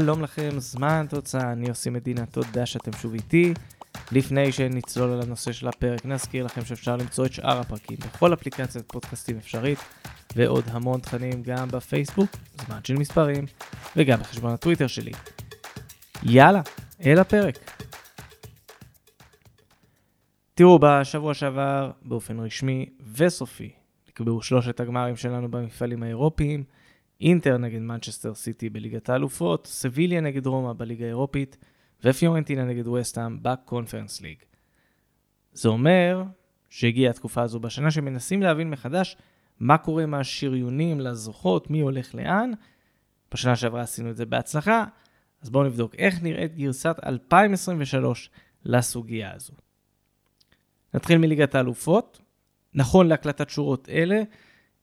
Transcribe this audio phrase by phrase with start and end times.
[0.00, 3.54] שלום לכם, זמן תוצאה, אני עושה מדינה, תודה שאתם שוב איתי.
[4.12, 8.92] לפני שנצלול על הנושא של הפרק, נזכיר לכם שאפשר למצוא את שאר הפרקים בכל אפליקציית
[8.92, 9.78] פודקאסטים אפשרית,
[10.36, 12.30] ועוד המון תכנים גם בפייסבוק,
[12.66, 13.44] זמן של מספרים,
[13.96, 15.12] וגם בחשבון הטוויטר שלי.
[16.22, 16.60] יאללה,
[17.06, 17.58] אל הפרק.
[20.54, 23.72] תראו, בשבוע שעבר, באופן רשמי וסופי,
[24.08, 26.64] נקבעו שלושת הגמרים שלנו במפעלים האירופיים,
[27.20, 31.56] אינטר נגד מנצ'סטר סיטי בליגת האלופות, סביליה נגד רומא בליגה האירופית,
[32.04, 34.36] ופיורנטינה נגד וסטהאם בקונפרנס ליג.
[35.52, 36.22] זה אומר
[36.70, 39.16] שהגיעה התקופה הזו בשנה שמנסים להבין מחדש
[39.60, 42.50] מה קורה עם השריונים לזוכות, מי הולך לאן.
[43.34, 44.84] בשנה שעברה עשינו את זה בהצלחה,
[45.42, 48.30] אז בואו נבדוק איך נראית גרסת 2023
[48.64, 49.52] לסוגיה הזו.
[50.94, 52.18] נתחיל מליגת האלופות.
[52.74, 54.22] נכון להקלטת שורות אלה,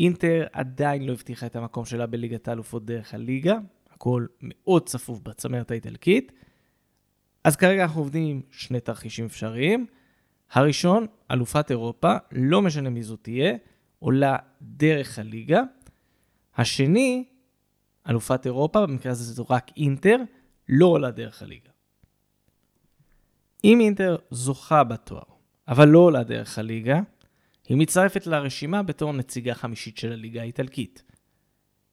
[0.00, 3.58] אינטר עדיין לא הבטיחה את המקום שלה בליגת האלופות דרך הליגה,
[3.90, 6.32] הכל מאוד צפוף בצמרת האיטלקית.
[7.44, 9.86] אז כרגע אנחנו עובדים עם שני תרחישים אפשריים.
[10.52, 13.56] הראשון, אלופת אירופה, לא משנה מי זו תהיה,
[13.98, 15.62] עולה דרך הליגה.
[16.56, 17.24] השני,
[18.08, 20.16] אלופת אירופה, במקרה הזה זו רק אינטר,
[20.68, 21.70] לא עולה דרך הליגה.
[23.64, 25.22] אם אינטר זוכה בתואר,
[25.68, 27.00] אבל לא עולה דרך הליגה,
[27.70, 31.02] היא מצטרפת לרשימה בתור נציגה חמישית של הליגה האיטלקית.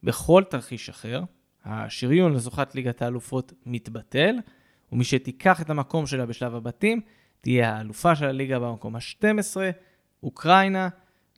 [0.03, 1.23] בכל תרחיש אחר,
[1.65, 4.35] השריון לזוכת ליגת האלופות מתבטל,
[4.91, 7.01] ומי שתיקח את המקום שלה בשלב הבתים,
[7.41, 9.57] תהיה האלופה של הליגה במקום ה-12,
[10.23, 10.89] אוקראינה.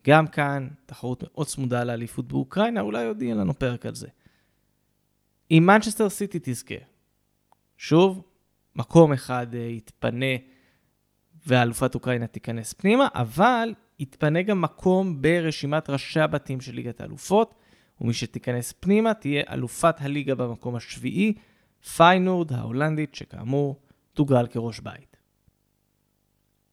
[0.07, 4.07] גם כאן תחרות מאוד צמודה לאליפות באוקראינה, אולי עוד יהיה לנו פרק על זה.
[5.51, 6.75] אם מנצ'סטר סיטי תזכה,
[7.77, 8.23] שוב,
[8.75, 10.35] מקום אחד uh, יתפנה
[11.47, 17.55] ואלופת אוקראינה תיכנס פנימה, אבל יתפנה גם מקום ברשימת ראשי הבתים של ליגת האלופות,
[18.01, 21.33] ומי שתיכנס פנימה תהיה אלופת הליגה במקום השביעי,
[21.95, 23.81] פיינורד ההולנדית, שכאמור
[24.13, 25.17] תוגרל כראש בית.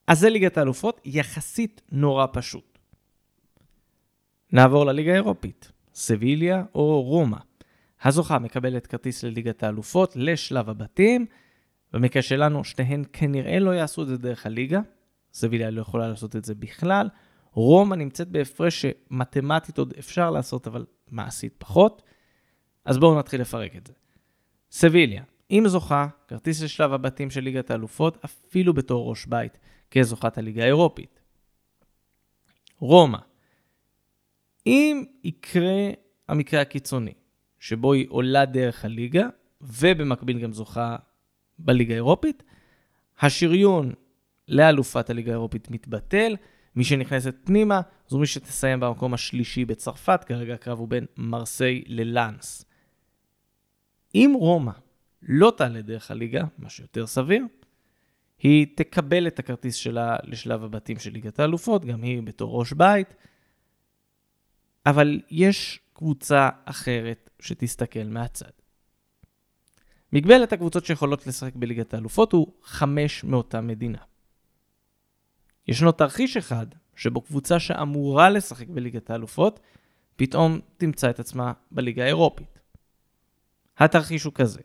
[0.07, 2.79] אז זה ליגת האלופות, יחסית נורא פשוט.
[4.53, 7.39] נעבור לליגה האירופית, סביליה או רומא.
[8.03, 11.27] הזוכה מקבלת כרטיס לליגת האלופות לשלב הבתים.
[11.93, 14.81] במקרה שלנו, שתיהן כנראה לא יעשו את זה דרך הליגה,
[15.37, 17.09] סביליה לא יכולה לעשות את זה בכלל.
[17.53, 22.03] רומא נמצאת בהפרש שמתמטית עוד אפשר לעשות, אבל מעשית פחות.
[22.85, 23.93] אז בואו נתחיל לפרק את זה.
[24.71, 29.59] סביליה, אם זוכה, כרטיס לשלב הבתים של ליגת האלופות, אפילו בתור ראש בית,
[29.91, 31.21] כזוכת הליגה האירופית.
[32.79, 33.19] רומא,
[34.67, 35.91] אם יקרה
[36.29, 37.15] המקרה הקיצוני,
[37.61, 39.27] שבו היא עולה דרך הליגה,
[39.61, 40.97] ובמקביל גם זוכה
[41.59, 42.43] בליגה האירופית,
[43.21, 43.93] השריון
[44.49, 46.37] לאלופת הליגה האירופית מתבטל.
[46.77, 52.65] מי שנכנסת פנימה זו מי שתסיים במקום השלישי בצרפת, כרגע הקרב הוא בין מרסיי ללאנס.
[54.15, 54.73] אם רומא
[55.23, 57.45] לא תעלה דרך הליגה, מה שיותר סביר,
[58.39, 63.15] היא תקבל את הכרטיס שלה לשלב הבתים של ליגת האלופות, גם היא בתור ראש בית,
[64.87, 68.51] אבל יש קבוצה אחרת שתסתכל מהצד.
[70.13, 73.99] מגבלת הקבוצות שיכולות לשחק בליגת האלופות הוא חמש מאותה מדינה.
[75.69, 76.67] ישנו תרחיש אחד,
[76.97, 79.61] שבו קבוצה שאמורה לשחק בליגת האלופות,
[80.17, 82.59] פתאום תמצא את עצמה בליגה האירופית.
[83.79, 84.61] התרחיש הוא כזה,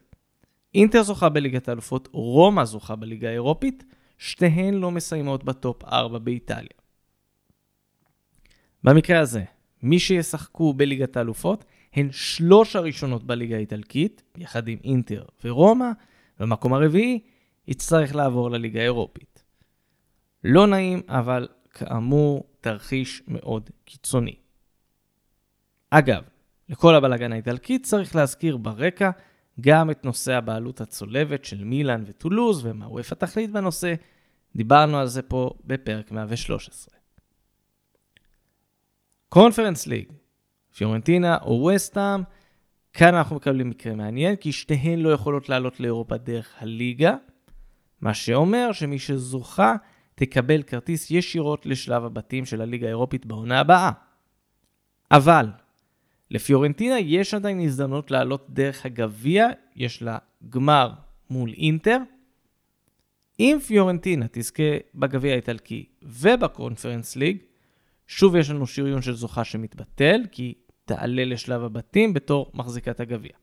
[0.76, 3.84] אינטר זוכה בליגת האלופות, רומא זוכה בליגה האירופית,
[4.18, 6.78] שתיהן לא מסיימות בטופ 4 באיטליה.
[8.84, 9.44] במקרה הזה,
[9.84, 15.92] מי שישחקו בליגת האלופות הן שלוש הראשונות בליגה האיטלקית, יחד עם אינטר ורומא,
[16.40, 17.20] במקום הרביעי
[17.68, 19.31] יצטרך לעבור לליגה האירופית.
[20.44, 24.36] לא נעים, אבל כאמור, תרחיש מאוד קיצוני.
[25.90, 26.24] אגב,
[26.70, 29.10] לכל הבלאגן האיטלקי צריך להזכיר ברקע
[29.62, 33.94] גם את נושא הבעלות הצולבת של מילאן וטולוז ומה וופא תחליט בנושא.
[34.56, 36.96] דיברנו על זה פה בפרק 113.
[39.30, 40.12] קונפרנס ליג,
[40.76, 42.22] פיורנטינה או וסטאם,
[42.94, 47.16] כאן אנחנו מקבלים מקרה מעניין, כי שתיהן לא יכולות לעלות לאירופה דרך הליגה,
[48.02, 49.76] מה שאומר שמי שזוכה
[50.22, 53.92] תקבל כרטיס ישירות לשלב הבתים של הליגה האירופית בעונה הבאה.
[55.12, 55.46] אבל,
[56.32, 60.18] לפיורנטינה יש עדיין הזדמנות לעלות דרך הגביע, יש לה
[60.50, 60.92] גמר
[61.30, 61.98] מול אינטר.
[63.40, 64.64] אם פיורנטינה תזכה
[64.96, 67.38] בגביע האיטלקי ובקונפרנס ליג,
[68.08, 70.54] שוב יש לנו שריון של זוכה שמתבטל, כי
[70.86, 73.34] תעלה לשלב הבתים בתור מחזיקת הגביע.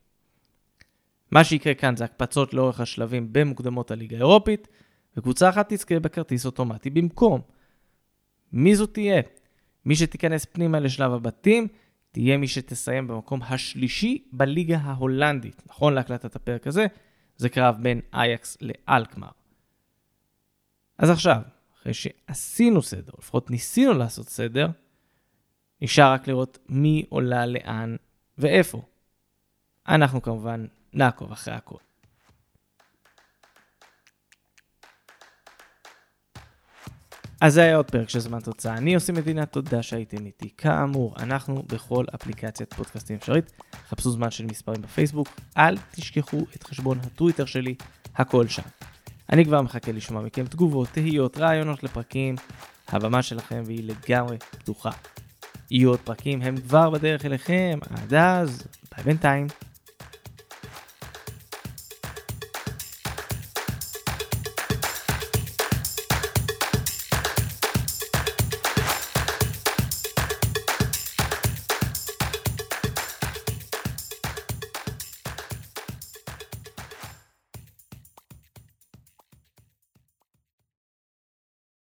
[1.31, 4.69] מה שיקרה כאן זה הקפצות לאורך השלבים במוקדמות הליגה האירופית,
[5.17, 7.41] וקבוצה אחת תזכה בכרטיס אוטומטי במקום.
[8.53, 9.23] מי זו תהיה?
[9.85, 11.69] מי שתיכנס פנימה לשלב הבתים,
[12.13, 15.63] תהיה מי שתסיים במקום השלישי בליגה ההולנדית.
[15.67, 16.87] נכון להקלטת הפרק הזה,
[17.37, 19.29] זה קרב בין אייקס לאלקמר.
[20.99, 21.43] אז עכשיו,
[21.81, 24.69] אחרי שעשינו סדר, או לפחות ניסינו לעשות סדר,
[25.81, 27.97] נשאר רק לראות מי עולה לאן
[28.39, 28.83] ואיפה.
[29.89, 31.88] אנחנו כמובן נעקוב אחרי הכל.
[37.41, 38.77] אז זה היה עוד פרק של זמן תוצאה.
[38.77, 40.49] אני עושה מדינה, תודה שהייתם איתי.
[40.57, 43.53] כאמור, אנחנו בכל אפליקציית פודקאסטים אפשרית.
[43.89, 47.75] חפשו זמן של מספרים בפייסבוק, אל תשכחו את חשבון הטוויטר שלי,
[48.17, 48.63] הכל שם.
[49.33, 52.35] אני כבר מחכה לשמוע מכם תגובות, תהיות, רעיונות לפרקים.
[52.89, 54.91] הבמה שלכם והיא לגמרי פתוחה.
[55.71, 57.79] יהיו עוד פרקים, הם כבר בדרך אליכם.
[57.91, 59.47] עד אז, ביי בינתיים.